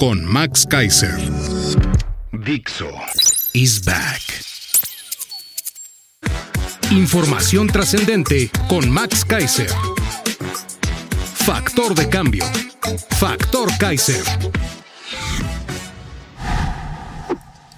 con 0.00 0.24
Max 0.24 0.66
Kaiser. 0.66 1.14
Dixo 2.32 2.88
is 3.52 3.84
back. 3.84 4.22
Información 6.90 7.66
trascendente 7.66 8.50
con 8.66 8.90
Max 8.90 9.26
Kaiser. 9.26 9.68
Factor 11.44 11.94
de 11.94 12.08
cambio. 12.08 12.46
Factor 13.18 13.68
Kaiser. 13.78 14.24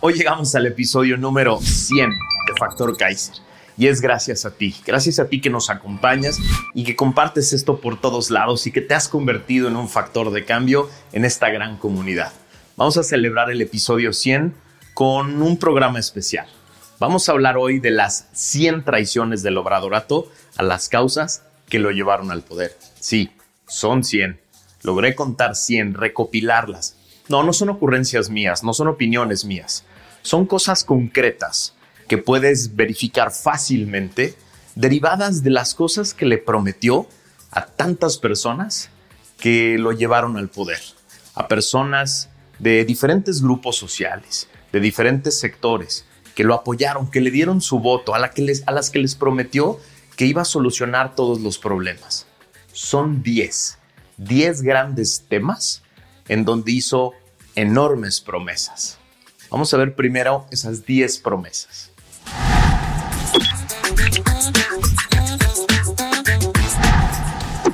Hoy 0.00 0.14
llegamos 0.14 0.54
al 0.54 0.66
episodio 0.66 1.16
número 1.16 1.58
100 1.60 2.08
de 2.08 2.16
Factor 2.56 2.96
Kaiser. 2.96 3.34
Y 3.76 3.86
es 3.86 4.00
gracias 4.00 4.44
a 4.44 4.50
ti, 4.52 4.74
gracias 4.84 5.18
a 5.18 5.28
ti 5.28 5.40
que 5.40 5.50
nos 5.50 5.70
acompañas 5.70 6.38
y 6.74 6.84
que 6.84 6.96
compartes 6.96 7.52
esto 7.52 7.80
por 7.80 8.00
todos 8.00 8.30
lados 8.30 8.66
y 8.66 8.72
que 8.72 8.80
te 8.80 8.94
has 8.94 9.08
convertido 9.08 9.68
en 9.68 9.76
un 9.76 9.88
factor 9.88 10.30
de 10.30 10.44
cambio 10.44 10.90
en 11.12 11.24
esta 11.24 11.48
gran 11.48 11.78
comunidad. 11.78 12.32
Vamos 12.76 12.96
a 12.96 13.02
celebrar 13.02 13.50
el 13.50 13.60
episodio 13.60 14.12
100 14.12 14.54
con 14.94 15.42
un 15.42 15.56
programa 15.56 15.98
especial. 15.98 16.46
Vamos 16.98 17.28
a 17.28 17.32
hablar 17.32 17.56
hoy 17.56 17.80
de 17.80 17.90
las 17.90 18.28
100 18.32 18.84
traiciones 18.84 19.42
del 19.42 19.58
obradorato 19.58 20.30
a 20.56 20.62
las 20.62 20.88
causas 20.88 21.42
que 21.68 21.78
lo 21.78 21.90
llevaron 21.90 22.30
al 22.30 22.42
poder. 22.42 22.76
Sí, 23.00 23.30
son 23.66 24.04
100. 24.04 24.38
Logré 24.82 25.14
contar 25.14 25.56
100, 25.56 25.94
recopilarlas. 25.94 26.96
No, 27.28 27.42
no 27.42 27.52
son 27.52 27.70
ocurrencias 27.70 28.30
mías, 28.30 28.62
no 28.62 28.74
son 28.74 28.88
opiniones 28.88 29.44
mías. 29.44 29.84
Son 30.22 30.46
cosas 30.46 30.84
concretas 30.84 31.74
que 32.12 32.18
puedes 32.18 32.76
verificar 32.76 33.32
fácilmente 33.32 34.34
derivadas 34.74 35.42
de 35.42 35.48
las 35.48 35.74
cosas 35.74 36.12
que 36.12 36.26
le 36.26 36.36
prometió 36.36 37.08
a 37.50 37.64
tantas 37.64 38.18
personas 38.18 38.90
que 39.38 39.78
lo 39.78 39.92
llevaron 39.92 40.36
al 40.36 40.50
poder, 40.50 40.78
a 41.34 41.48
personas 41.48 42.28
de 42.58 42.84
diferentes 42.84 43.40
grupos 43.40 43.76
sociales, 43.76 44.46
de 44.72 44.80
diferentes 44.80 45.40
sectores, 45.40 46.04
que 46.34 46.44
lo 46.44 46.52
apoyaron, 46.52 47.10
que 47.10 47.22
le 47.22 47.30
dieron 47.30 47.62
su 47.62 47.78
voto, 47.78 48.14
a, 48.14 48.18
la 48.18 48.32
que 48.32 48.42
les, 48.42 48.62
a 48.68 48.72
las 48.72 48.90
que 48.90 48.98
les 48.98 49.14
prometió 49.14 49.80
que 50.14 50.26
iba 50.26 50.42
a 50.42 50.44
solucionar 50.44 51.14
todos 51.14 51.40
los 51.40 51.56
problemas. 51.56 52.26
Son 52.74 53.22
10, 53.22 53.78
10 54.18 54.60
grandes 54.60 55.24
temas 55.30 55.82
en 56.28 56.44
donde 56.44 56.72
hizo 56.72 57.12
enormes 57.54 58.20
promesas. 58.20 58.98
Vamos 59.50 59.72
a 59.72 59.78
ver 59.78 59.94
primero 59.94 60.46
esas 60.50 60.84
10 60.84 61.16
promesas. 61.20 61.91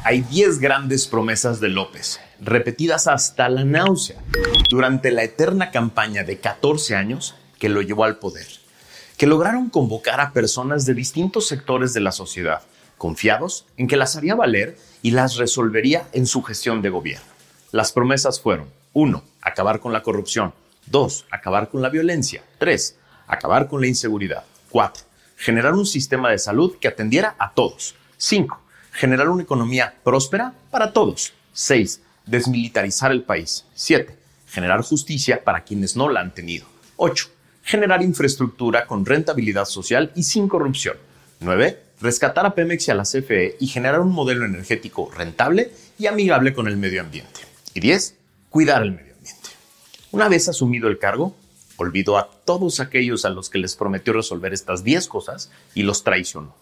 Hay 0.08 0.22
10 0.22 0.60
grandes 0.60 1.06
promesas 1.06 1.60
de 1.60 1.68
López, 1.68 2.18
repetidas 2.40 3.06
hasta 3.06 3.46
la 3.50 3.66
náusea, 3.66 4.18
durante 4.70 5.10
la 5.10 5.22
eterna 5.22 5.70
campaña 5.70 6.24
de 6.24 6.38
14 6.38 6.96
años 6.96 7.34
que 7.58 7.69
lo 7.69 7.82
llevó 7.82 8.04
al 8.04 8.16
poder, 8.16 8.47
que 9.18 9.26
lograron 9.26 9.68
convocar 9.68 10.22
a 10.22 10.32
personas 10.32 10.86
de 10.86 10.94
distintos 10.94 11.47
sectores 11.47 11.92
de 11.92 12.00
la 12.00 12.12
sociedad, 12.12 12.62
confiados 12.97 13.66
en 13.76 13.86
que 13.86 13.98
las 13.98 14.16
haría 14.16 14.34
valer 14.34 14.78
y 15.02 15.10
las 15.10 15.36
resolvería 15.36 16.08
en 16.14 16.24
su 16.24 16.42
gestión 16.42 16.80
de 16.80 16.88
gobierno. 16.88 17.26
Las 17.70 17.92
promesas 17.92 18.41
fueron 18.41 18.70
1. 18.94 19.22
Acabar 19.42 19.78
con 19.78 19.92
la 19.92 20.02
corrupción. 20.02 20.54
2. 20.86 21.26
Acabar 21.30 21.68
con 21.68 21.82
la 21.82 21.91
violencia. 21.91 22.42
3. 22.56 22.97
Acabar 23.26 23.68
con 23.68 23.82
la 23.82 23.88
inseguridad. 23.88 24.44
4. 24.70 25.04
Generar 25.36 25.74
un 25.74 25.84
sistema 25.84 26.30
de 26.30 26.38
salud 26.38 26.76
que 26.80 26.88
atendiera 26.88 27.36
a 27.38 27.52
todos. 27.52 27.94
5 28.16 28.67
generar 28.98 29.28
una 29.28 29.44
economía 29.44 29.94
próspera 30.03 30.54
para 30.72 30.92
todos. 30.92 31.32
6. 31.53 32.00
Desmilitarizar 32.26 33.12
el 33.12 33.22
país. 33.22 33.64
7. 33.75 34.16
Generar 34.48 34.82
justicia 34.82 35.44
para 35.44 35.62
quienes 35.62 35.94
no 35.94 36.09
la 36.09 36.20
han 36.20 36.34
tenido. 36.34 36.66
8. 36.97 37.28
Generar 37.62 38.03
infraestructura 38.03 38.86
con 38.86 39.06
rentabilidad 39.06 39.66
social 39.66 40.10
y 40.16 40.25
sin 40.25 40.48
corrupción. 40.48 40.97
9. 41.38 41.81
Rescatar 42.00 42.44
a 42.44 42.56
Pemex 42.56 42.88
y 42.88 42.91
a 42.91 42.94
la 42.94 43.04
CFE 43.04 43.56
y 43.60 43.69
generar 43.69 44.00
un 44.00 44.10
modelo 44.10 44.44
energético 44.44 45.12
rentable 45.16 45.70
y 45.97 46.06
amigable 46.06 46.53
con 46.53 46.66
el 46.66 46.76
medio 46.76 47.00
ambiente. 47.00 47.41
Y 47.75 47.80
10. 47.80 48.16
Cuidar 48.50 48.82
el 48.82 48.91
medio 48.91 49.15
ambiente. 49.15 49.50
Una 50.10 50.28
vez 50.28 50.48
asumido 50.48 50.88
el 50.88 50.98
cargo, 50.98 51.36
olvidó 51.76 52.19
a 52.19 52.28
todos 52.44 52.80
aquellos 52.80 53.25
a 53.25 53.30
los 53.30 53.48
que 53.48 53.59
les 53.59 53.76
prometió 53.76 54.12
resolver 54.12 54.53
estas 54.53 54.82
10 54.82 55.06
cosas 55.06 55.53
y 55.76 55.84
los 55.84 56.03
traicionó. 56.03 56.56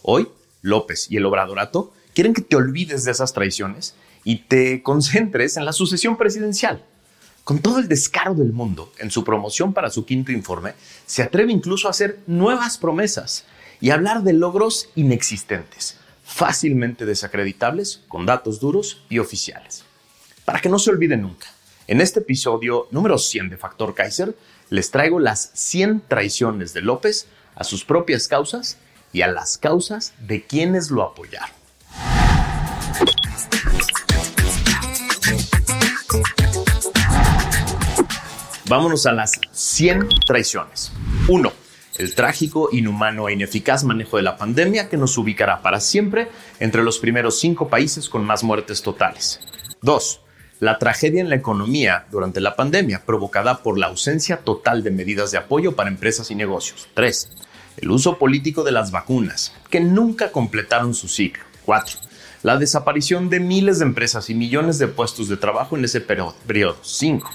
Hoy 0.00 0.28
López 0.62 1.10
y 1.10 1.16
el 1.18 1.26
Obradorato 1.26 1.92
quieren 2.14 2.32
que 2.32 2.42
te 2.42 2.56
olvides 2.56 3.04
de 3.04 3.10
esas 3.10 3.34
traiciones 3.34 3.94
y 4.24 4.36
te 4.44 4.82
concentres 4.82 5.56
en 5.56 5.64
la 5.64 5.72
sucesión 5.72 6.16
presidencial. 6.16 6.84
Con 7.44 7.58
todo 7.58 7.80
el 7.80 7.88
descaro 7.88 8.34
del 8.34 8.52
mundo, 8.52 8.92
en 8.98 9.10
su 9.10 9.24
promoción 9.24 9.72
para 9.72 9.90
su 9.90 10.06
quinto 10.06 10.30
informe, 10.30 10.74
se 11.06 11.22
atreve 11.22 11.52
incluso 11.52 11.88
a 11.88 11.90
hacer 11.90 12.20
nuevas 12.28 12.78
promesas 12.78 13.44
y 13.80 13.90
hablar 13.90 14.22
de 14.22 14.32
logros 14.32 14.90
inexistentes, 14.94 15.98
fácilmente 16.24 17.04
desacreditables, 17.04 18.02
con 18.06 18.26
datos 18.26 18.60
duros 18.60 19.02
y 19.08 19.18
oficiales. 19.18 19.84
Para 20.44 20.60
que 20.60 20.68
no 20.68 20.78
se 20.78 20.90
olvide 20.90 21.16
nunca, 21.16 21.48
en 21.88 22.00
este 22.00 22.20
episodio 22.20 22.86
número 22.92 23.18
100 23.18 23.50
de 23.50 23.56
Factor 23.56 23.92
Kaiser, 23.92 24.36
les 24.70 24.92
traigo 24.92 25.18
las 25.18 25.50
100 25.54 26.02
traiciones 26.06 26.72
de 26.74 26.80
López 26.80 27.26
a 27.56 27.64
sus 27.64 27.84
propias 27.84 28.28
causas 28.28 28.78
y 29.12 29.22
a 29.22 29.28
las 29.28 29.58
causas 29.58 30.14
de 30.20 30.42
quienes 30.42 30.90
lo 30.90 31.02
apoyaron. 31.02 31.50
Vámonos 38.68 39.04
a 39.04 39.12
las 39.12 39.38
100 39.52 40.08
traiciones. 40.26 40.92
1. 41.28 41.52
El 41.98 42.14
trágico, 42.14 42.70
inhumano 42.72 43.28
e 43.28 43.34
ineficaz 43.34 43.84
manejo 43.84 44.16
de 44.16 44.22
la 44.22 44.38
pandemia 44.38 44.88
que 44.88 44.96
nos 44.96 45.18
ubicará 45.18 45.60
para 45.60 45.78
siempre 45.78 46.28
entre 46.58 46.82
los 46.82 46.98
primeros 46.98 47.38
cinco 47.38 47.68
países 47.68 48.08
con 48.08 48.24
más 48.24 48.42
muertes 48.42 48.80
totales. 48.80 49.40
2. 49.82 50.20
La 50.60 50.78
tragedia 50.78 51.20
en 51.20 51.28
la 51.28 51.34
economía 51.34 52.06
durante 52.10 52.40
la 52.40 52.56
pandemia 52.56 53.02
provocada 53.04 53.62
por 53.62 53.78
la 53.78 53.88
ausencia 53.88 54.38
total 54.38 54.82
de 54.82 54.90
medidas 54.90 55.32
de 55.32 55.38
apoyo 55.38 55.76
para 55.76 55.90
empresas 55.90 56.30
y 56.30 56.34
negocios. 56.34 56.88
3 56.94 57.28
el 57.76 57.90
uso 57.90 58.18
político 58.18 58.64
de 58.64 58.72
las 58.72 58.90
vacunas, 58.90 59.54
que 59.70 59.80
nunca 59.80 60.32
completaron 60.32 60.94
su 60.94 61.08
ciclo. 61.08 61.44
4. 61.64 61.98
La 62.42 62.58
desaparición 62.58 63.30
de 63.30 63.40
miles 63.40 63.78
de 63.78 63.84
empresas 63.84 64.28
y 64.30 64.34
millones 64.34 64.78
de 64.78 64.88
puestos 64.88 65.28
de 65.28 65.36
trabajo 65.36 65.76
en 65.76 65.84
ese 65.84 66.00
periodo. 66.00 66.76
5. 66.82 67.30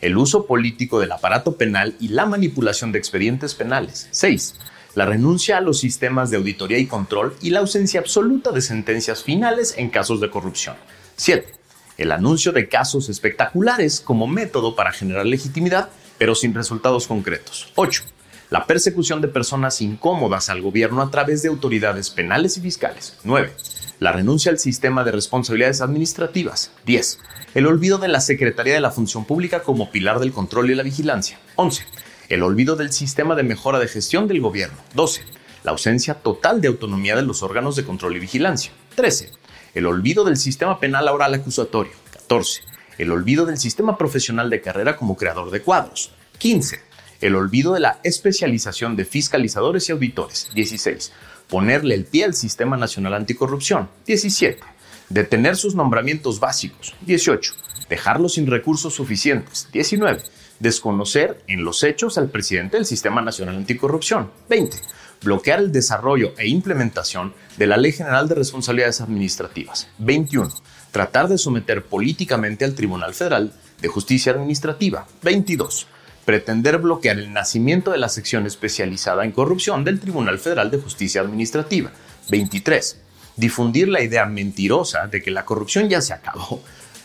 El 0.00 0.16
uso 0.16 0.46
político 0.46 1.00
del 1.00 1.12
aparato 1.12 1.56
penal 1.56 1.94
y 2.00 2.08
la 2.08 2.26
manipulación 2.26 2.92
de 2.92 2.98
expedientes 2.98 3.54
penales. 3.54 4.08
6. 4.12 4.56
La 4.94 5.06
renuncia 5.06 5.58
a 5.58 5.60
los 5.60 5.80
sistemas 5.80 6.30
de 6.30 6.36
auditoría 6.36 6.78
y 6.78 6.86
control 6.86 7.36
y 7.40 7.50
la 7.50 7.60
ausencia 7.60 8.00
absoluta 8.00 8.52
de 8.52 8.60
sentencias 8.60 9.22
finales 9.22 9.74
en 9.78 9.90
casos 9.90 10.20
de 10.20 10.30
corrupción. 10.30 10.76
7. 11.16 11.54
El 11.98 12.12
anuncio 12.12 12.52
de 12.52 12.68
casos 12.68 13.08
espectaculares 13.08 14.00
como 14.00 14.26
método 14.26 14.74
para 14.74 14.92
generar 14.92 15.26
legitimidad, 15.26 15.90
pero 16.18 16.34
sin 16.34 16.54
resultados 16.54 17.06
concretos. 17.06 17.72
8 17.74 18.02
la 18.52 18.66
persecución 18.66 19.22
de 19.22 19.28
personas 19.28 19.80
incómodas 19.80 20.50
al 20.50 20.60
gobierno 20.60 21.00
a 21.00 21.10
través 21.10 21.40
de 21.40 21.48
autoridades 21.48 22.10
penales 22.10 22.58
y 22.58 22.60
fiscales. 22.60 23.16
9. 23.24 23.50
La 23.98 24.12
renuncia 24.12 24.52
al 24.52 24.58
sistema 24.58 25.04
de 25.04 25.10
responsabilidades 25.10 25.80
administrativas. 25.80 26.70
10. 26.84 27.18
El 27.54 27.66
olvido 27.66 27.96
de 27.96 28.08
la 28.08 28.20
Secretaría 28.20 28.74
de 28.74 28.82
la 28.82 28.90
Función 28.90 29.24
Pública 29.24 29.62
como 29.62 29.90
pilar 29.90 30.20
del 30.20 30.34
control 30.34 30.70
y 30.70 30.74
la 30.74 30.82
vigilancia. 30.82 31.38
11. 31.56 31.86
El 32.28 32.42
olvido 32.42 32.76
del 32.76 32.92
sistema 32.92 33.34
de 33.36 33.42
mejora 33.42 33.78
de 33.78 33.88
gestión 33.88 34.28
del 34.28 34.42
gobierno. 34.42 34.76
12. 34.92 35.22
La 35.64 35.70
ausencia 35.70 36.12
total 36.12 36.60
de 36.60 36.68
autonomía 36.68 37.16
de 37.16 37.22
los 37.22 37.42
órganos 37.42 37.74
de 37.74 37.86
control 37.86 38.18
y 38.18 38.20
vigilancia. 38.20 38.70
13. 38.96 39.30
El 39.72 39.86
olvido 39.86 40.24
del 40.24 40.36
sistema 40.36 40.78
penal 40.78 41.08
oral 41.08 41.32
acusatorio. 41.32 41.92
14. 42.12 42.60
El 42.98 43.12
olvido 43.12 43.46
del 43.46 43.56
sistema 43.56 43.96
profesional 43.96 44.50
de 44.50 44.60
carrera 44.60 44.98
como 44.98 45.16
creador 45.16 45.50
de 45.50 45.62
cuadros. 45.62 46.12
15 46.36 46.91
el 47.22 47.36
olvido 47.36 47.72
de 47.72 47.80
la 47.80 48.00
especialización 48.02 48.96
de 48.96 49.04
fiscalizadores 49.04 49.88
y 49.88 49.92
auditores. 49.92 50.50
16. 50.54 51.12
Ponerle 51.48 51.94
el 51.94 52.04
pie 52.04 52.24
al 52.24 52.34
Sistema 52.34 52.76
Nacional 52.76 53.14
Anticorrupción. 53.14 53.88
17. 54.06 54.60
Detener 55.08 55.56
sus 55.56 55.74
nombramientos 55.74 56.40
básicos. 56.40 56.94
18. 57.06 57.54
Dejarlos 57.88 58.34
sin 58.34 58.48
recursos 58.48 58.94
suficientes. 58.94 59.68
19. 59.72 60.20
Desconocer 60.58 61.42
en 61.46 61.64
los 61.64 61.84
hechos 61.84 62.18
al 62.18 62.28
presidente 62.28 62.76
del 62.76 62.86
Sistema 62.86 63.22
Nacional 63.22 63.56
Anticorrupción. 63.56 64.30
20. 64.50 64.78
Bloquear 65.22 65.60
el 65.60 65.70
desarrollo 65.70 66.34
e 66.38 66.48
implementación 66.48 67.34
de 67.56 67.68
la 67.68 67.76
Ley 67.76 67.92
General 67.92 68.26
de 68.28 68.34
Responsabilidades 68.34 69.00
Administrativas. 69.00 69.88
21. 69.98 70.50
Tratar 70.90 71.28
de 71.28 71.38
someter 71.38 71.84
políticamente 71.84 72.64
al 72.64 72.74
Tribunal 72.74 73.14
Federal 73.14 73.52
de 73.80 73.88
Justicia 73.88 74.32
Administrativa. 74.32 75.06
22 75.22 75.86
pretender 76.24 76.78
bloquear 76.78 77.18
el 77.18 77.32
nacimiento 77.32 77.90
de 77.90 77.98
la 77.98 78.08
sección 78.08 78.46
especializada 78.46 79.24
en 79.24 79.32
corrupción 79.32 79.84
del 79.84 80.00
Tribunal 80.00 80.38
Federal 80.38 80.70
de 80.70 80.78
Justicia 80.78 81.20
Administrativa. 81.20 81.90
23. 82.30 82.98
Difundir 83.36 83.88
la 83.88 84.02
idea 84.02 84.26
mentirosa 84.26 85.06
de 85.08 85.22
que 85.22 85.30
la 85.30 85.44
corrupción 85.44 85.88
ya 85.88 86.00
se 86.00 86.12
acabó. 86.12 86.62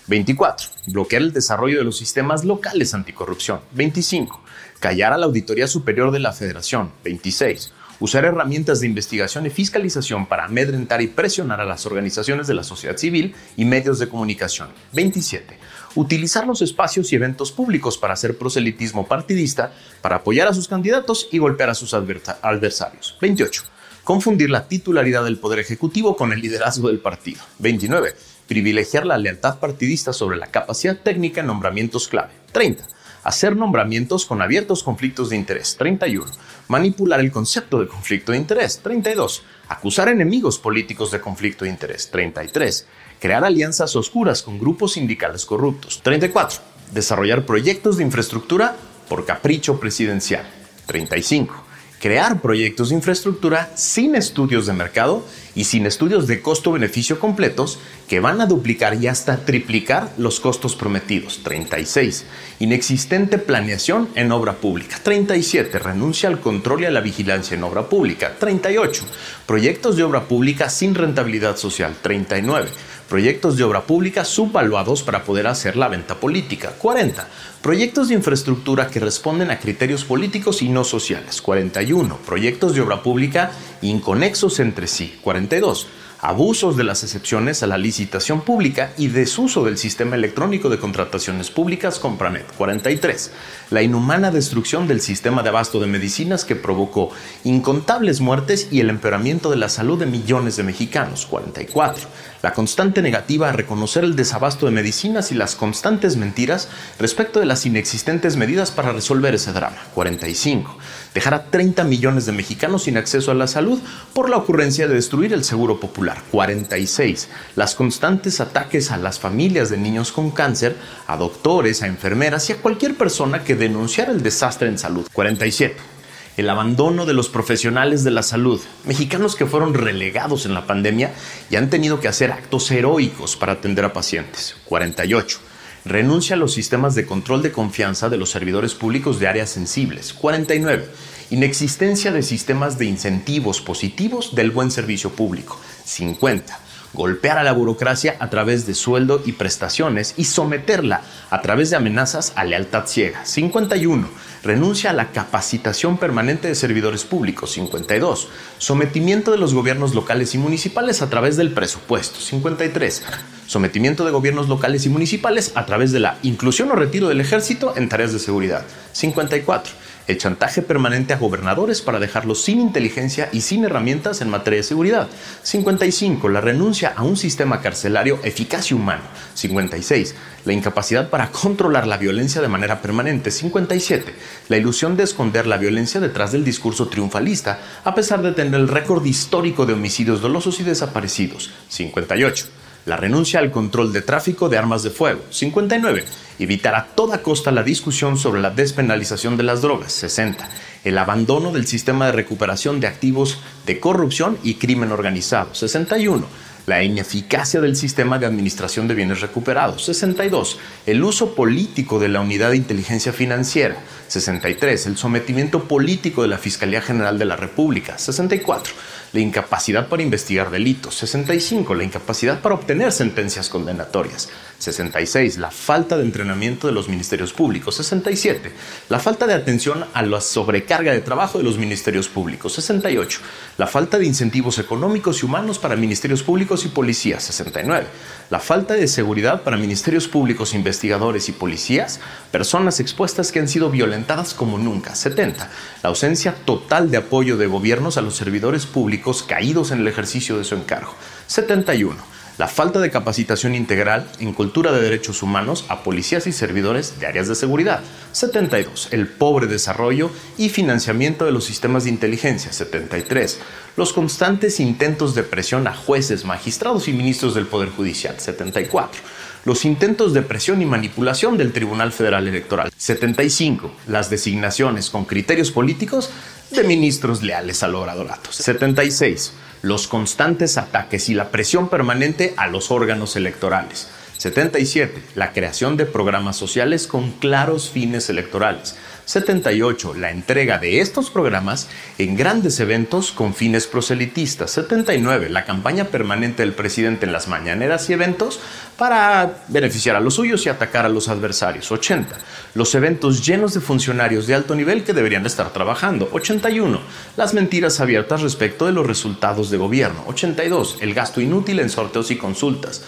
24. 0.08 0.70
Bloquear 0.88 1.22
el 1.22 1.34
desarrollo 1.34 1.80
de 1.80 1.84
los 1.84 1.98
sistemas 1.98 2.46
locales 2.46 2.94
anticorrupción. 2.94 3.62
25. 3.72 4.42
Callar 4.80 5.14
a 5.14 5.18
la 5.18 5.26
Auditoría 5.26 5.68
Superior 5.68 6.12
de 6.12 6.20
la 6.20 6.32
Federación. 6.32 6.92
26. 7.04 7.74
Usar 8.00 8.26
herramientas 8.26 8.80
de 8.80 8.86
investigación 8.86 9.48
y 9.48 9.50
fiscalización 9.50 10.28
para 10.28 10.46
amedrentar 10.46 11.02
y 11.02 11.08
presionar 11.08 11.60
a 11.62 11.66
las 11.66 11.88
organizaciones 11.88 12.46
de 12.46 12.54
la 12.54 12.64
sociedad 12.64 12.96
civil 12.96 13.34
y 13.56 13.66
medios 13.66 13.98
de 13.98 14.08
comunicación. 14.08 14.70
27 14.94 15.58
utilizar 15.98 16.46
los 16.46 16.62
espacios 16.62 17.12
y 17.12 17.16
eventos 17.16 17.52
públicos 17.52 17.98
para 17.98 18.14
hacer 18.14 18.38
proselitismo 18.38 19.08
partidista, 19.08 19.74
para 20.02 20.18
apoyar 20.18 20.48
a 20.48 20.54
sus 20.54 20.68
candidatos 20.68 21.28
y 21.32 21.40
golpear 21.40 21.72
a 21.72 21.76
sus 21.76 21.94
adversarios. 21.96 23.18
28. 23.20 23.64
Confundir 24.04 24.52
la 24.52 24.68
titularidad 24.68 25.24
del 25.24 25.40
Poder 25.40 25.60
Ejecutivo 25.60 26.16
con 26.16 26.32
el 26.32 26.40
liderazgo 26.40 26.90
del 26.90 27.00
partido. 27.00 27.42
29. 27.60 28.16
Privilegiar 28.48 29.08
la 29.08 29.18
lealtad 29.18 29.58
partidista 29.58 30.14
sobre 30.14 30.38
la 30.38 30.48
capacidad 30.48 30.98
técnica 30.98 31.42
en 31.42 31.48
nombramientos 31.48 32.08
clave. 32.08 32.32
30 32.52 32.86
hacer 33.28 33.58
nombramientos 33.58 34.26
con 34.26 34.42
abiertos 34.42 34.84
conflictos 34.84 35.30
de 35.30 35.36
interés. 35.36 35.76
31. 35.78 36.32
Manipular 36.70 37.20
el 37.20 37.30
concepto 37.30 37.82
de 37.82 37.88
conflicto 37.88 38.32
de 38.32 38.38
interés. 38.38 38.80
32. 38.82 39.44
Acusar 39.68 40.08
enemigos 40.08 40.58
políticos 40.60 41.12
de 41.12 41.20
conflicto 41.20 41.66
de 41.66 41.72
interés. 41.72 42.10
33 42.10 42.88
crear 43.20 43.44
alianzas 43.44 43.96
oscuras 43.96 44.42
con 44.42 44.60
grupos 44.60 44.94
sindicales 44.94 45.46
corruptos. 45.46 46.02
34. 46.04 46.60
Desarrollar 46.92 47.46
proyectos 47.46 47.98
de 47.98 48.04
infraestructura 48.04 48.76
por 49.10 49.26
capricho 49.26 49.80
presidencial. 49.80 50.46
35. 50.86 51.64
Crear 52.00 52.42
proyectos 52.42 52.90
de 52.90 52.96
infraestructura 52.96 53.72
sin 53.76 54.16
estudios 54.16 54.68
de 54.68 54.74
mercado 54.74 55.26
y 55.56 55.64
sin 55.64 55.86
estudios 55.86 56.28
de 56.28 56.42
costo-beneficio 56.42 57.20
completos 57.20 57.80
que 58.08 58.20
van 58.20 58.40
a 58.40 58.46
duplicar 58.46 58.96
y 59.02 59.08
hasta 59.08 59.38
triplicar 59.46 60.14
los 60.18 60.40
costos 60.40 60.76
prometidos. 60.76 61.42
36. 61.44 62.26
Inexistente 62.60 63.38
planeación 63.38 64.10
en 64.16 64.32
obra 64.32 64.54
pública. 64.54 64.98
37. 65.04 65.78
Renuncia 65.80 66.30
al 66.30 66.40
control 66.40 66.84
y 66.84 66.86
a 66.86 66.92
la 66.92 67.02
vigilancia 67.02 67.56
en 67.56 67.64
obra 67.64 67.90
pública. 67.90 68.36
38. 68.40 69.04
Proyectos 69.46 69.98
de 69.98 70.04
obra 70.04 70.24
pública 70.24 70.70
sin 70.70 70.96
rentabilidad 70.96 71.58
social. 71.58 71.96
39 72.02 72.70
proyectos 73.08 73.56
de 73.56 73.64
obra 73.64 73.84
pública 73.84 74.26
subvaluados 74.26 75.02
para 75.02 75.24
poder 75.24 75.48
hacer 75.48 75.78
la 75.78 75.88
venta 75.88 76.16
política. 76.16 76.74
40. 76.78 77.28
Proyectos 77.62 78.10
de 78.10 78.16
infraestructura 78.16 78.88
que 78.88 79.00
responden 79.00 79.50
a 79.50 79.60
criterios 79.60 80.04
políticos 80.04 80.62
y 80.62 80.70
no 80.70 80.84
sociales. 80.84 81.42
41. 81.42 82.18
Proyectos 82.26 82.76
de 82.76 82.82
obra 82.82 83.02
pública 83.02 83.52
inconexos 83.82 84.60
entre 84.60 84.88
sí. 84.88 85.18
42 85.24 85.88
abusos 86.28 86.76
de 86.76 86.84
las 86.84 87.04
excepciones 87.04 87.64
a 87.64 87.68
la 87.68 87.78
licitación 87.78 88.42
pública 88.42 88.92
y 88.98 89.08
desuso 89.08 89.64
del 89.64 89.78
sistema 89.78 90.18
electrónico 90.18 90.68
de 90.68 90.78
contrataciones 90.78 91.50
públicas 91.50 92.00
Compranet. 92.00 92.46
43. 92.58 93.32
La 93.70 93.82
inhumana 93.82 94.30
destrucción 94.30 94.90
del 94.90 95.00
sistema 95.00 95.42
de 95.42 95.48
abasto 95.48 95.80
de 95.80 95.88
medicinas 95.88 96.44
que 96.44 96.58
provocó 96.58 97.12
incontables 97.46 98.20
muertes 98.20 98.68
y 98.72 98.82
el 98.82 98.90
empeoramiento 98.90 99.50
de 99.50 99.56
la 99.56 99.70
salud 99.70 99.98
de 99.98 100.06
millones 100.06 100.58
de 100.58 100.64
mexicanos. 100.64 101.26
44. 101.28 102.10
La 102.42 102.54
constante 102.54 103.02
negativa 103.02 103.50
a 103.50 103.54
reconocer 103.54 104.04
el 104.04 104.16
desabasto 104.16 104.66
de 104.66 104.72
medicinas 104.72 105.32
y 105.32 105.36
las 105.36 105.56
constantes 105.56 106.18
mentiras 106.18 106.70
respecto 107.00 107.40
de 107.40 107.46
las 107.46 107.66
inexistentes 107.66 108.38
medidas 108.38 108.72
para 108.72 108.92
resolver 108.92 109.36
ese 109.36 109.54
drama. 109.54 109.78
45 109.96 110.78
dejar 111.18 111.34
a 111.34 111.46
30 111.46 111.84
millones 111.84 112.28
de 112.28 112.32
mexicanos 112.32 112.84
sin 112.84 112.96
acceso 112.96 113.32
a 113.32 113.34
la 113.34 113.48
salud 113.48 113.80
por 114.14 114.30
la 114.30 114.38
ocurrencia 114.38 114.88
de 114.88 114.94
destruir 114.94 115.34
el 115.34 115.44
seguro 115.44 115.80
popular. 115.80 116.22
46. 116.32 117.30
Las 117.56 117.74
constantes 117.74 118.40
ataques 118.40 118.92
a 118.92 118.98
las 118.98 119.20
familias 119.20 119.72
de 119.72 119.78
niños 119.78 120.12
con 120.12 120.30
cáncer, 120.30 120.76
a 121.08 121.18
doctores, 121.18 121.82
a 121.82 121.88
enfermeras 121.88 122.48
y 122.52 122.54
a 122.54 122.58
cualquier 122.58 122.96
persona 122.96 123.44
que 123.44 123.56
denunciara 123.56 124.12
el 124.12 124.22
desastre 124.22 124.68
en 124.68 124.78
salud. 124.78 125.08
47 125.12 125.97
el 126.38 126.50
abandono 126.50 127.08
de 127.08 127.14
los 127.14 127.30
profesionales 127.30 128.04
de 128.04 128.12
la 128.12 128.22
salud, 128.22 128.62
mexicanos 128.86 129.36
que 129.36 129.48
fueron 129.48 129.74
relegados 129.74 130.46
en 130.46 130.54
la 130.54 130.68
pandemia 130.68 131.12
y 131.50 131.56
han 131.56 131.70
tenido 131.70 132.00
que 132.00 132.08
hacer 132.08 132.32
actos 132.32 132.70
heroicos 132.70 133.36
para 133.36 133.54
atender 133.54 133.84
a 133.84 133.92
pacientes. 133.92 134.56
48. 134.66 135.40
Renuncia 135.84 136.36
a 136.36 136.40
los 136.40 136.54
sistemas 136.54 136.94
de 136.94 137.06
control 137.06 137.42
de 137.42 137.52
confianza 137.52 138.10
de 138.10 138.18
los 138.18 138.30
servidores 138.30 138.76
públicos 138.76 139.20
de 139.20 139.28
áreas 139.28 139.50
sensibles. 139.50 140.14
49. 140.14 140.86
Inexistencia 141.32 142.12
de 142.12 142.22
sistemas 142.22 142.78
de 142.78 142.86
incentivos 142.86 143.60
positivos 143.60 144.36
del 144.36 144.52
buen 144.52 144.70
servicio 144.70 145.10
público. 145.10 145.60
50 145.86 146.67
golpear 146.98 147.38
a 147.38 147.44
la 147.44 147.54
burocracia 147.54 148.16
a 148.20 148.30
través 148.32 148.66
de 148.66 148.74
sueldo 148.74 149.22
y 149.24 149.34
prestaciones 149.34 150.16
y 150.18 150.26
someterla 150.26 151.02
a 151.30 151.42
través 151.44 151.70
de 151.70 151.76
amenazas 151.76 152.34
a 152.36 152.44
lealtad 152.44 152.88
ciega. 152.88 153.24
51. 153.24 154.10
Renuncia 154.44 154.90
a 154.90 154.94
la 154.94 155.12
capacitación 155.12 155.98
permanente 155.98 156.48
de 156.48 156.56
servidores 156.56 157.04
públicos. 157.04 157.52
52. 157.52 158.30
Sometimiento 158.58 159.32
de 159.32 159.38
los 159.38 159.54
gobiernos 159.54 159.94
locales 159.94 160.34
y 160.34 160.40
municipales 160.40 161.04
a 161.04 161.10
través 161.10 161.38
del 161.38 161.54
presupuesto. 161.54 162.20
53 162.20 163.04
sometimiento 163.48 164.04
de 164.04 164.12
gobiernos 164.12 164.50
locales 164.50 164.86
y 164.86 164.90
municipales 164.90 165.54
a 165.56 165.66
través 165.66 165.94
de 165.94 166.02
la 166.02 166.18
inclusión 166.22 166.70
o 166.70 166.76
retiro 166.76 167.08
del 167.08 167.22
ejército 167.22 167.74
en 167.78 167.88
tareas 167.88 168.12
de 168.12 168.20
seguridad. 168.20 168.66
54. 168.92 169.74
El 170.08 170.18
chantaje 170.18 170.62
permanente 170.62 171.14
a 171.14 171.18
gobernadores 171.18 171.82
para 171.82 172.00
dejarlos 172.00 172.42
sin 172.42 172.62
inteligencia 172.62 173.28
y 173.34 173.42
sin 173.42 173.66
herramientas 173.66 174.22
en 174.22 174.30
materia 174.30 174.58
de 174.58 174.64
seguridad. 174.64 175.10
55. 175.44 176.30
La 176.30 176.40
renuncia 176.40 176.94
a 176.96 177.04
un 177.04 177.18
sistema 177.18 177.62
carcelario 177.62 178.20
eficaz 178.24 178.72
y 178.72 178.74
humano. 178.74 179.04
56. 179.34 180.16
La 180.46 180.54
incapacidad 180.54 181.10
para 181.10 181.30
controlar 181.30 181.88
la 181.88 181.98
violencia 181.98 182.42
de 182.42 182.48
manera 182.48 182.82
permanente. 182.82 183.32
57. 183.32 184.16
La 184.48 184.56
ilusión 184.58 184.96
de 184.96 185.04
esconder 185.04 185.46
la 185.46 185.58
violencia 185.58 186.00
detrás 186.00 186.32
del 186.32 186.46
discurso 186.46 186.88
triunfalista, 186.88 187.60
a 187.84 187.94
pesar 187.94 188.22
de 188.22 188.32
tener 188.32 188.56
el 188.56 188.70
récord 188.70 189.06
histórico 189.06 189.66
de 189.66 189.74
homicidios 189.74 190.22
dolosos 190.22 190.62
y 190.62 190.64
desaparecidos. 190.64 191.52
58 191.68 192.48
la 192.88 192.96
renuncia 192.96 193.40
al 193.40 193.52
control 193.52 193.92
de 193.92 194.02
tráfico 194.02 194.48
de 194.48 194.58
armas 194.58 194.82
de 194.82 194.90
fuego. 194.90 195.22
59. 195.30 196.06
Evitar 196.40 196.74
a 196.74 196.86
toda 196.86 197.22
costa 197.22 197.52
la 197.52 197.62
discusión 197.62 198.18
sobre 198.18 198.42
la 198.42 198.50
despenalización 198.50 199.36
de 199.36 199.44
las 199.44 199.62
drogas. 199.62 199.92
60. 199.92 200.50
El 200.86 200.98
abandono 200.98 201.52
del 201.52 201.68
sistema 201.68 202.06
de 202.06 202.14
recuperación 202.14 202.80
de 202.80 202.88
activos 202.88 203.40
de 203.66 203.82
corrupción 203.82 204.38
y 204.42 204.56
crimen 204.56 204.94
organizado. 204.94 205.54
61 205.54 206.48
la 206.68 206.84
ineficacia 206.84 207.62
del 207.62 207.78
sistema 207.78 208.20
de 208.20 208.26
administración 208.26 208.90
de 208.90 208.94
bienes 208.94 209.22
recuperados. 209.22 209.86
62. 209.86 210.60
El 210.86 211.02
uso 211.02 211.34
político 211.34 211.98
de 211.98 212.10
la 212.10 212.20
unidad 212.20 212.50
de 212.52 212.58
inteligencia 212.58 213.14
financiera. 213.14 213.78
63. 214.10 214.86
El 214.86 214.98
sometimiento 214.98 215.64
político 215.64 216.24
de 216.24 216.28
la 216.28 216.38
Fiscalía 216.38 216.82
General 216.82 217.18
de 217.18 217.24
la 217.24 217.38
República. 217.38 217.98
64 217.98 218.74
la 219.14 219.20
incapacidad 219.20 219.88
para 219.88 220.04
investigar 220.04 220.52
delitos. 220.52 220.96
65, 220.96 221.74
la 221.76 221.84
incapacidad 221.84 222.42
para 222.42 222.56
obtener 222.56 222.92
sentencias 222.92 223.50
condenatorias. 223.50 224.30
66, 224.60 225.38
la 225.38 225.52
falta 225.52 225.98
de 225.98 226.04
entrenamiento 226.04 226.68
de 226.68 226.74
los 226.74 226.90
ministerios 226.90 227.32
públicos. 227.32 227.76
67, 227.76 228.52
la 228.90 229.00
falta 229.00 229.28
de 229.28 229.36
atención 229.36 229.86
a 229.94 230.02
la 230.02 230.20
sobrecarga 230.20 230.94
de 230.94 231.02
trabajo 231.02 231.38
de 231.38 231.44
los 231.44 231.58
ministerios 231.58 232.08
públicos. 232.10 232.54
68, 232.54 233.20
la 233.58 233.68
falta 233.68 234.00
de 234.00 234.06
incentivos 234.06 234.58
económicos 234.58 235.22
y 235.22 235.26
humanos 235.26 235.60
para 235.60 235.76
ministerios 235.76 236.24
públicos 236.24 236.66
y 236.66 236.70
policías. 236.70 237.24
69, 237.24 237.86
la 238.30 238.40
falta 238.40 238.74
de 238.74 238.88
seguridad 238.88 239.44
para 239.44 239.58
ministerios 239.58 240.08
públicos, 240.08 240.56
investigadores 240.56 241.30
y 241.30 241.34
policías, 241.34 242.00
personas 242.32 242.80
expuestas 242.80 243.32
que 243.32 243.40
han 243.40 243.48
sido 243.48 243.70
violentadas 243.70 244.34
como 244.34 244.58
nunca. 244.58 244.96
70, 244.96 245.50
la 245.84 245.90
ausencia 245.90 246.34
total 246.46 246.90
de 246.90 246.98
apoyo 246.98 247.38
de 247.38 247.48
gobiernos 247.48 247.98
a 247.98 248.02
los 248.02 248.16
servidores 248.16 248.66
públicos 248.66 248.98
caídos 249.24 249.72
en 249.72 249.80
el 249.80 249.88
ejercicio 249.88 250.38
de 250.38 250.44
su 250.44 250.56
encargo. 250.56 250.94
71 251.28 252.18
la 252.38 252.48
falta 252.48 252.80
de 252.80 252.92
capacitación 252.92 253.56
integral 253.56 254.08
en 254.20 254.32
cultura 254.32 254.72
de 254.72 254.82
derechos 254.82 255.24
humanos 255.24 255.66
a 255.70 255.82
policías 255.82 256.28
y 256.28 256.32
servidores 256.32 257.00
de 257.00 257.08
áreas 257.08 257.28
de 257.28 257.34
seguridad. 257.34 257.82
72. 258.12 258.90
El 258.92 259.08
pobre 259.08 259.48
desarrollo 259.48 260.12
y 260.38 260.50
financiamiento 260.50 261.26
de 261.26 261.32
los 261.32 261.46
sistemas 261.46 261.86
de 261.86 261.90
inteligencia. 261.90 262.54
73. 262.54 263.40
Los 263.76 263.92
constantes 263.92 264.60
intentos 264.60 265.16
de 265.16 265.24
presión 265.24 265.68
a 265.68 265.76
jueces, 265.76 266.26
magistrados 266.26 266.88
y 266.88 266.94
ministros 266.94 267.34
del 267.34 267.48
Poder 267.48 267.70
Judicial. 267.70 268.20
74 268.20 269.02
los 269.48 269.64
intentos 269.64 270.14
de 270.14 270.24
presión 270.24 270.62
y 270.62 270.66
manipulación 270.66 271.38
del 271.38 271.54
Tribunal 271.54 271.94
Federal 271.94 272.28
Electoral. 272.28 272.70
75. 272.76 273.72
Las 273.88 274.10
designaciones 274.10 274.90
con 274.90 275.06
criterios 275.06 275.52
políticos 275.52 276.10
de 276.52 276.64
ministros 276.64 277.22
leales 277.24 277.64
al 277.64 277.76
obradorato. 277.76 278.32
76 278.32 279.34
los 279.62 279.88
constantes 279.88 280.58
ataques 280.58 281.10
y 281.10 281.14
la 281.14 281.30
presión 281.30 281.70
permanente 281.70 282.34
a 282.38 282.48
los 282.48 282.72
órganos 282.72 283.16
electorales. 283.16 283.88
77. 284.18 285.02
La 285.16 285.32
creación 285.32 285.78
de 285.78 285.86
programas 285.86 286.38
sociales 286.38 286.88
con 286.88 287.12
claros 287.12 287.70
fines 287.70 288.10
electorales. 288.10 288.76
78. 289.06 289.94
La 289.94 290.12
entrega 290.12 290.58
de 290.58 290.82
estos 290.82 291.10
programas 291.10 291.70
en 291.98 292.18
grandes 292.18 292.60
eventos 292.60 293.12
con 293.12 293.34
fines 293.34 293.66
proselitistas. 293.66 294.52
79. 294.52 295.30
La 295.30 295.46
campaña 295.46 295.86
permanente 295.86 296.44
del 296.44 296.54
presidente 296.54 297.06
en 297.06 297.14
las 297.14 297.30
mañaneras 297.30 297.90
y 297.90 297.94
eventos 297.94 298.42
para 298.78 299.44
beneficiar 299.48 299.96
a 299.96 300.02
los 300.02 300.16
suyos 300.16 300.46
y 300.46 300.50
atacar 300.50 300.86
a 300.86 300.90
los 300.90 301.08
adversarios. 301.08 301.72
80. 301.72 302.18
Los 302.54 302.76
eventos 302.76 303.26
llenos 303.26 303.54
de 303.54 303.62
funcionarios 303.62 304.28
de 304.28 304.34
alto 304.34 304.56
nivel 304.56 304.84
que 304.84 304.94
deberían 304.94 305.26
estar 305.26 305.54
trabajando. 305.54 306.10
81. 306.12 306.82
Las 307.16 307.34
mentiras 307.34 307.80
abiertas 307.80 308.22
respecto 308.24 308.66
de 308.66 308.74
los 308.74 308.86
resultados 308.86 309.50
de 309.50 309.58
gobierno. 309.58 310.04
82. 310.08 310.80
El 310.82 310.94
gasto 310.94 311.22
inútil 311.22 311.60
en 311.60 311.70
sorteos 311.70 312.12
y 312.12 312.18
consultas. 312.18 312.84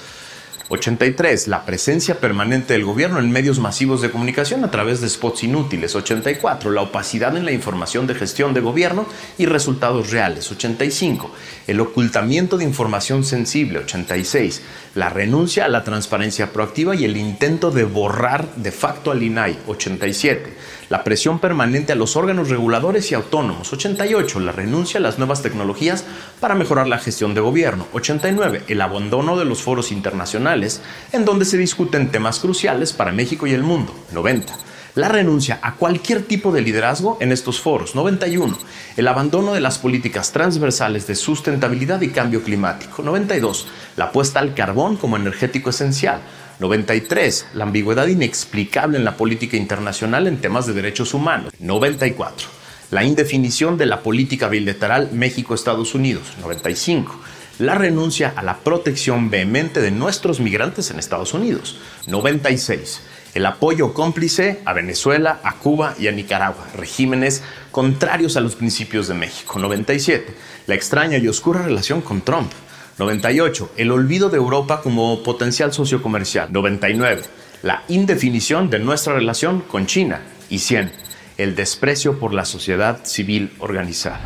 83. 0.70 1.48
La 1.48 1.66
presencia 1.66 2.20
permanente 2.20 2.74
del 2.74 2.86
gobierno 2.86 3.20
en 3.20 3.32
medios 3.32 3.60
masivos 3.60 4.02
de 4.02 4.12
comunicación 4.12 4.64
a 4.64 4.72
través 4.72 5.02
de 5.02 5.10
spots 5.10 5.44
inútiles. 5.44 5.96
84. 5.96 6.72
La 6.72 6.82
opacidad 6.82 7.36
en 7.36 7.46
la 7.46 7.52
información 7.52 8.06
de 8.06 8.14
gestión 8.14 8.54
de 8.54 8.62
gobierno 8.62 9.08
y 9.40 9.48
resultados 9.48 10.12
reales. 10.12 10.50
85. 10.52 11.32
El 11.66 11.80
ocultamiento 11.80 12.58
de 12.58 12.66
información 12.66 13.24
sensible. 13.24 13.80
86. 13.80 14.62
La 14.94 15.10
renuncia 15.10 15.66
a 15.66 15.70
la 15.70 15.84
transparencia 15.84 16.54
proactiva 16.54 16.96
y 16.96 17.06
el 17.06 17.18
intento 17.18 17.72
de 17.72 17.84
borrar 17.84 18.54
de 18.56 18.72
facto 18.72 19.12
al 19.12 19.24
INAI. 19.24 19.58
87 19.66 20.79
la 20.90 21.04
presión 21.04 21.40
permanente 21.40 21.94
a 21.94 21.96
los 21.96 22.16
órganos 22.16 22.50
reguladores 22.50 23.12
y 23.12 23.16
autónomos. 23.16 23.72
88. 23.72 24.40
La 24.40 24.52
renuncia 24.52 25.00
a 25.00 25.02
las 25.02 25.18
nuevas 25.18 25.42
tecnologías 25.42 26.04
para 26.40 26.56
mejorar 26.56 26.88
la 26.88 26.98
gestión 26.98 27.34
de 27.34 27.42
gobierno. 27.42 27.88
89. 27.94 28.64
El 28.68 28.82
abandono 28.82 29.38
de 29.38 29.46
los 29.46 29.62
foros 29.62 29.92
internacionales 29.92 30.82
en 31.12 31.26
donde 31.26 31.46
se 31.46 31.58
discuten 31.58 32.12
temas 32.12 32.40
cruciales 32.40 32.94
para 32.94 33.12
México 33.12 33.48
y 33.48 33.54
el 33.54 33.64
mundo. 33.64 33.94
90 34.12 34.54
la 34.96 35.08
renuncia 35.08 35.60
a 35.62 35.76
cualquier 35.76 36.24
tipo 36.24 36.52
de 36.52 36.62
liderazgo 36.62 37.18
en 37.22 37.32
estos 37.32 37.62
foros. 37.62 37.96
91. 37.96 38.58
El 38.98 39.08
abandono 39.08 39.54
de 39.54 39.62
las 39.62 39.78
políticas 39.78 40.32
transversales 40.32 41.08
de 41.08 41.16
sustentabilidad 41.16 42.02
y 42.02 42.10
cambio 42.10 42.44
climático. 42.44 43.02
92. 43.02 43.68
La 43.96 44.12
puesta 44.12 44.40
al 44.40 44.54
carbón 44.56 44.98
como 44.98 45.16
energético 45.16 45.70
esencial. 45.70 46.22
93. 46.60 47.48
La 47.54 47.64
ambigüedad 47.64 48.08
inexplicable 48.08 48.98
en 48.98 49.06
la 49.06 49.16
política 49.16 49.58
internacional 49.58 50.28
en 50.28 50.42
temas 50.42 50.68
de 50.68 50.74
derechos 50.74 51.14
humanos. 51.14 51.54
94. 51.60 52.48
La 52.92 53.04
indefinición 53.04 53.78
de 53.78 53.86
la 53.86 54.02
política 54.02 54.50
bilateral 54.50 55.10
México-Estados 55.14 55.96
Unidos. 55.96 56.34
95. 56.42 57.16
La 57.60 57.76
renuncia 57.76 58.34
a 58.36 58.44
la 58.44 58.58
protección 58.58 59.30
vehemente 59.30 59.82
de 59.82 59.92
nuestros 59.92 60.40
migrantes 60.40 60.92
en 60.92 61.00
Estados 61.00 61.34
Unidos. 61.34 61.78
96. 62.08 63.02
El 63.36 63.46
apoyo 63.46 63.94
cómplice 63.94 64.60
a 64.66 64.74
Venezuela, 64.74 65.40
a 65.44 65.56
Cuba 65.56 65.94
y 66.00 66.08
a 66.08 66.12
Nicaragua, 66.12 66.68
regímenes 66.76 67.44
contrarios 67.72 68.38
a 68.38 68.42
los 68.42 68.56
principios 68.56 69.08
de 69.08 69.14
México. 69.14 69.60
97. 69.60 70.34
La 70.68 70.76
extraña 70.76 71.18
y 71.20 71.28
oscura 71.28 71.62
relación 71.62 72.02
con 72.02 72.22
Trump. 72.22 72.52
98. 73.00 73.72
El 73.78 73.92
olvido 73.92 74.30
de 74.30 74.36
Europa 74.36 74.82
como 74.82 75.24
potencial 75.24 75.72
socio 75.72 76.04
comercial. 76.04 76.52
99. 76.52 77.24
La 77.64 77.84
indefinición 77.88 78.70
de 78.70 78.80
nuestra 78.80 79.14
relación 79.14 79.62
con 79.62 79.88
China. 79.88 80.22
Y 80.50 80.60
100. 80.60 80.92
El 81.38 81.56
desprecio 81.56 82.20
por 82.20 82.34
la 82.34 82.44
sociedad 82.44 83.06
civil 83.06 83.54
organizada. 83.60 84.20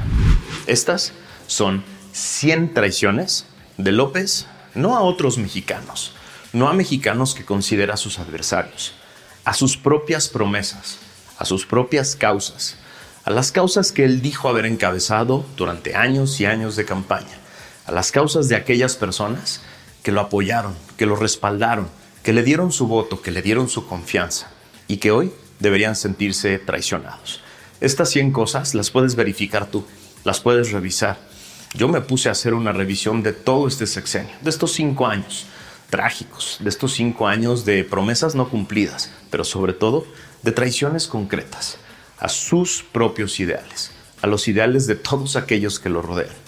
Estas 0.65 1.13
son 1.45 1.83
100 2.13 2.73
traiciones 2.73 3.45
de 3.77 3.91
López 3.91 4.47
no 4.73 4.95
a 4.95 5.01
otros 5.01 5.37
mexicanos, 5.37 6.13
no 6.51 6.67
a 6.67 6.73
mexicanos 6.73 7.35
que 7.35 7.45
considera 7.45 7.95
sus 7.95 8.17
adversarios, 8.17 8.93
a 9.45 9.53
sus 9.53 9.77
propias 9.77 10.29
promesas, 10.29 10.97
a 11.37 11.45
sus 11.45 11.67
propias 11.67 12.15
causas, 12.15 12.77
a 13.23 13.29
las 13.29 13.51
causas 13.51 13.91
que 13.91 14.03
él 14.03 14.23
dijo 14.23 14.49
haber 14.49 14.65
encabezado 14.65 15.45
durante 15.57 15.95
años 15.95 16.41
y 16.41 16.47
años 16.47 16.75
de 16.75 16.85
campaña 16.85 17.42
a 17.85 17.91
las 17.91 18.11
causas 18.11 18.49
de 18.49 18.55
aquellas 18.55 18.95
personas 18.95 19.61
que 20.03 20.11
lo 20.11 20.21
apoyaron, 20.21 20.75
que 20.97 21.05
lo 21.05 21.15
respaldaron, 21.15 21.87
que 22.23 22.33
le 22.33 22.43
dieron 22.43 22.71
su 22.71 22.87
voto, 22.87 23.21
que 23.21 23.31
le 23.31 23.41
dieron 23.41 23.69
su 23.69 23.87
confianza 23.87 24.51
y 24.87 24.97
que 24.97 25.11
hoy 25.11 25.31
deberían 25.59 25.95
sentirse 25.95 26.59
traicionados. 26.59 27.41
Estas 27.81 28.09
100 28.09 28.31
cosas 28.31 28.75
las 28.75 28.91
puedes 28.91 29.15
verificar 29.15 29.67
tú, 29.67 29.85
las 30.23 30.39
puedes 30.39 30.71
revisar. 30.71 31.17
Yo 31.73 31.87
me 31.87 32.01
puse 32.01 32.29
a 32.29 32.33
hacer 32.33 32.53
una 32.53 32.71
revisión 32.71 33.23
de 33.23 33.33
todo 33.33 33.67
este 33.67 33.87
sexenio, 33.87 34.33
de 34.41 34.49
estos 34.49 34.73
cinco 34.73 35.07
años 35.07 35.47
trágicos, 35.89 36.57
de 36.59 36.69
estos 36.69 36.93
cinco 36.93 37.27
años 37.27 37.65
de 37.65 37.83
promesas 37.83 38.35
no 38.35 38.49
cumplidas, 38.49 39.11
pero 39.29 39.43
sobre 39.43 39.73
todo 39.73 40.05
de 40.41 40.51
traiciones 40.51 41.07
concretas 41.07 41.77
a 42.17 42.29
sus 42.29 42.83
propios 42.83 43.39
ideales, 43.39 43.91
a 44.21 44.27
los 44.27 44.47
ideales 44.47 44.87
de 44.87 44.95
todos 44.95 45.35
aquellos 45.35 45.79
que 45.79 45.89
lo 45.89 46.01
rodean. 46.01 46.42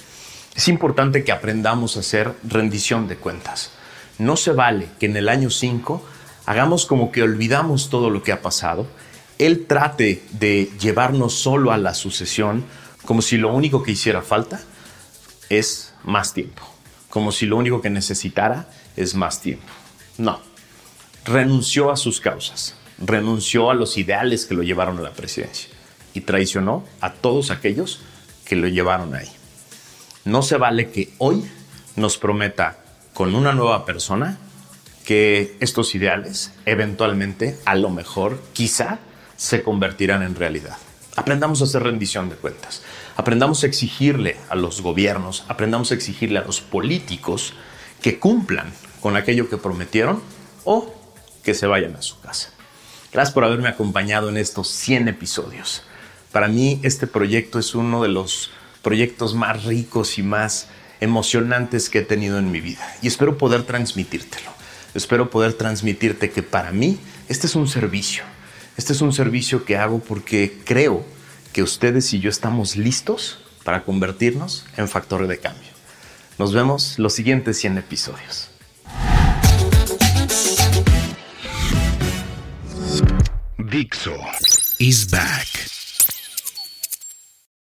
Es 0.56 0.70
importante 0.70 1.26
que 1.26 1.34
aprendamos 1.34 1.98
a 1.98 2.00
hacer 2.00 2.34
rendición 2.44 3.10
de 3.10 3.18
cuentas. 3.18 3.72
No 4.18 4.38
se 4.38 4.54
vale 4.54 4.88
que 5.00 5.06
en 5.06 5.18
el 5.18 5.28
año 5.28 5.50
5 5.50 6.02
hagamos 6.46 6.86
como 6.86 7.12
que 7.12 7.24
olvidamos 7.24 7.90
todo 7.90 8.10
lo 8.10 8.24
que 8.24 8.32
ha 8.32 8.42
pasado. 8.42 8.88
Él 9.38 9.66
trate 9.68 10.24
de 10.32 10.72
llevarnos 10.80 11.34
solo 11.34 11.74
a 11.74 11.78
la 11.78 11.94
sucesión 11.94 12.64
como 13.04 13.22
si 13.22 13.38
lo 13.38 13.54
único 13.54 13.84
que 13.84 13.92
hiciera 13.92 14.22
falta 14.22 14.62
es 15.50 15.94
más 16.06 16.34
tiempo. 16.34 16.64
Como 17.10 17.34
si 17.34 17.46
lo 17.46 17.58
único 17.58 17.82
que 17.82 17.90
necesitara 17.90 18.70
es 18.96 19.14
más 19.14 19.42
tiempo. 19.42 19.68
No. 20.18 20.40
Renunció 21.26 21.92
a 21.92 21.98
sus 21.98 22.22
causas. 22.22 22.76
Renunció 22.98 23.70
a 23.70 23.74
los 23.74 23.98
ideales 23.98 24.46
que 24.46 24.56
lo 24.56 24.64
llevaron 24.64 25.00
a 25.00 25.02
la 25.02 25.12
presidencia. 25.12 25.70
Y 26.14 26.22
traicionó 26.22 26.86
a 27.02 27.12
todos 27.12 27.52
aquellos 27.52 28.00
que 28.46 28.56
lo 28.56 28.70
llevaron 28.70 29.16
ahí. 29.16 29.30
No 30.26 30.42
se 30.42 30.58
vale 30.58 30.90
que 30.90 31.14
hoy 31.20 31.46
nos 31.96 32.18
prometa 32.18 32.80
con 33.14 33.36
una 33.36 33.54
nueva 33.54 33.86
persona 33.86 34.40
que 35.06 35.56
estos 35.60 35.94
ideales 35.94 36.52
eventualmente, 36.66 37.60
a 37.64 37.76
lo 37.76 37.92
mejor, 37.92 38.42
quizá, 38.52 38.98
se 39.38 39.62
convertirán 39.62 40.24
en 40.24 40.34
realidad. 40.34 40.78
Aprendamos 41.16 41.62
a 41.62 41.66
hacer 41.66 41.84
rendición 41.84 42.30
de 42.30 42.38
cuentas. 42.38 42.82
Aprendamos 43.16 43.64
a 43.64 43.68
exigirle 43.68 44.36
a 44.50 44.56
los 44.56 44.82
gobiernos, 44.82 45.46
aprendamos 45.48 45.92
a 45.92 45.94
exigirle 45.94 46.40
a 46.40 46.44
los 46.44 46.60
políticos 46.60 47.54
que 48.02 48.18
cumplan 48.18 48.74
con 49.02 49.18
aquello 49.18 49.48
que 49.48 49.58
prometieron 49.58 50.24
o 50.64 50.92
que 51.44 51.54
se 51.54 51.68
vayan 51.68 51.96
a 51.98 52.02
su 52.02 52.20
casa. 52.20 52.50
Gracias 53.14 53.32
por 53.32 53.44
haberme 53.44 53.70
acompañado 53.70 54.30
en 54.30 54.38
estos 54.38 54.70
100 54.70 55.08
episodios. 55.08 55.84
Para 56.32 56.48
mí 56.48 56.80
este 56.82 57.06
proyecto 57.06 57.60
es 57.60 57.76
uno 57.76 58.02
de 58.02 58.10
los 58.10 58.50
proyectos 58.86 59.34
más 59.34 59.64
ricos 59.64 60.20
y 60.20 60.22
más 60.22 60.68
emocionantes 61.02 61.90
que 61.90 62.00
he 62.00 62.02
tenido 62.04 62.38
en 62.38 62.52
mi 62.52 62.62
vida. 62.62 62.88
Y 63.02 63.08
espero 63.08 63.36
poder 63.36 63.64
transmitírtelo. 63.64 64.52
Espero 64.94 65.32
poder 65.32 65.54
transmitirte 65.54 66.30
que 66.30 66.44
para 66.44 66.72
mí 66.72 67.00
este 67.28 67.48
es 67.48 67.56
un 67.56 67.68
servicio. 67.68 68.24
Este 68.78 68.94
es 68.94 69.02
un 69.02 69.12
servicio 69.12 69.66
que 69.66 69.76
hago 69.76 70.02
porque 70.02 70.60
creo 70.66 71.04
que 71.52 71.64
ustedes 71.64 72.14
y 72.14 72.20
yo 72.20 72.30
estamos 72.30 72.76
listos 72.76 73.40
para 73.64 73.84
convertirnos 73.84 74.68
en 74.78 74.88
factor 74.88 75.26
de 75.26 75.40
cambio. 75.40 75.72
Nos 76.38 76.54
vemos 76.54 77.00
los 77.00 77.14
siguientes 77.14 77.58
100 77.58 77.80
episodios. 77.80 78.52
Dixo 83.58 84.16
is 84.78 85.10
back. 85.10 85.65